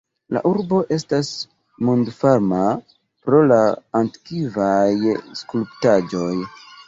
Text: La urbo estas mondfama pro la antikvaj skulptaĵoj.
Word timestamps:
La 0.35 0.39
urbo 0.51 0.77
estas 0.95 1.27
mondfama 1.89 2.63
pro 3.27 3.41
la 3.51 3.59
antikvaj 4.01 5.13
skulptaĵoj. 5.43 6.35